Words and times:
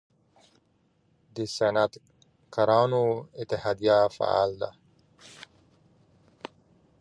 د 1.35 1.37
صنعتکارانو 1.55 3.03
اتحادیه 3.41 3.97
فعال 4.17 4.51
ده؟ 4.61 4.69